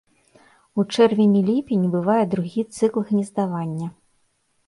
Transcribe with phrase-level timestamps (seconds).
[0.79, 3.87] У чэрвені-ліпені бывае другі цыкл гнездавання.